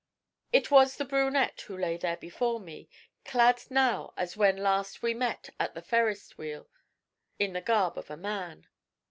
It 0.51 0.71
was 0.71 0.95
the 0.95 1.05
brunette 1.05 1.61
who 1.67 1.77
lay 1.77 1.95
there 1.95 2.17
before 2.17 2.59
me, 2.59 2.89
clad 3.23 3.61
now 3.69 4.15
as 4.17 4.35
when 4.35 4.57
last 4.57 5.03
we 5.03 5.13
met 5.13 5.51
at 5.59 5.75
the 5.75 5.81
Ferris 5.83 6.39
Wheel, 6.39 6.67
in 7.37 7.53
the 7.53 7.61
garb 7.61 7.99
of 7.99 8.09
a 8.09 8.17
man. 8.17 8.65